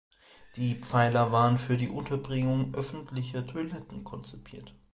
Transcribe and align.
Die 0.55 0.73
Pfeiler 0.81 1.31
waren 1.31 1.59
für 1.59 1.77
die 1.77 1.89
Unterbringung 1.89 2.73
öffentlicher 2.73 3.45
Toiletten 3.45 4.03
konzipiert. 4.03 4.73